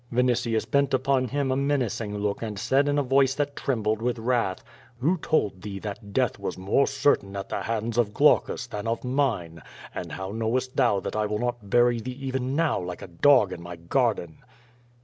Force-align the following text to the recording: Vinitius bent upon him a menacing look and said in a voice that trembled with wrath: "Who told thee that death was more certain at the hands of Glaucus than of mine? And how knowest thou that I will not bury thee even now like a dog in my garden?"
Vinitius 0.11 0.65
bent 0.65 0.95
upon 0.95 1.27
him 1.27 1.51
a 1.51 1.55
menacing 1.55 2.17
look 2.17 2.41
and 2.41 2.57
said 2.57 2.87
in 2.89 2.97
a 2.97 3.03
voice 3.03 3.35
that 3.35 3.55
trembled 3.55 4.01
with 4.01 4.17
wrath: 4.17 4.63
"Who 4.97 5.19
told 5.19 5.61
thee 5.61 5.77
that 5.77 6.11
death 6.11 6.39
was 6.39 6.57
more 6.57 6.87
certain 6.87 7.35
at 7.35 7.49
the 7.49 7.61
hands 7.61 7.99
of 7.99 8.11
Glaucus 8.11 8.65
than 8.65 8.87
of 8.87 9.03
mine? 9.03 9.61
And 9.93 10.13
how 10.13 10.31
knowest 10.31 10.75
thou 10.75 11.01
that 11.01 11.15
I 11.15 11.27
will 11.27 11.37
not 11.37 11.69
bury 11.69 11.99
thee 11.99 12.17
even 12.19 12.55
now 12.55 12.79
like 12.81 13.03
a 13.03 13.07
dog 13.07 13.53
in 13.53 13.61
my 13.61 13.75
garden?" 13.75 14.39